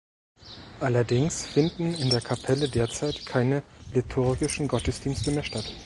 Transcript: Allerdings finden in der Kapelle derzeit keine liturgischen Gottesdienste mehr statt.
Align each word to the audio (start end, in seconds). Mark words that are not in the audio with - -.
Allerdings 0.79 1.45
finden 1.45 1.93
in 1.93 2.09
der 2.09 2.21
Kapelle 2.21 2.67
derzeit 2.67 3.23
keine 3.27 3.61
liturgischen 3.93 4.67
Gottesdienste 4.67 5.29
mehr 5.29 5.43
statt. 5.43 5.75